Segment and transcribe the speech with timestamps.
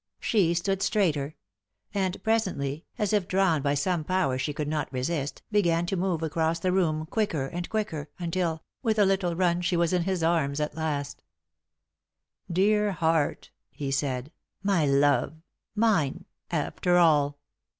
[0.19, 1.35] She stood straighter;
[1.93, 6.23] and, presently, as ii drawn by some power she could not resist, began to move
[6.23, 10.23] across the room, quicker and quicker, until, with a little run, she was in his
[10.23, 11.21] arms at last"
[12.51, 14.31] Dear heart 1" he said."
[14.73, 15.35] My love—
[15.75, 17.37] mine— after all."